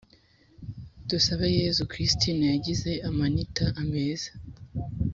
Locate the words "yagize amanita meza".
2.53-4.31